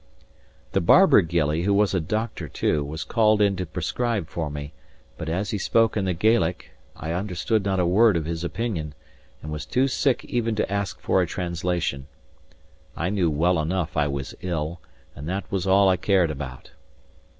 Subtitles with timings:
[0.71, 4.73] The barber gillie, who was a doctor too, was called in to prescribe for me;
[5.15, 8.95] but as he spoke in the Gaelic, I understood not a word of his opinion,
[9.43, 12.07] and was too sick even to ask for a translation.
[12.97, 14.81] I knew well enough I was ill,
[15.15, 16.71] and that was all I cared about.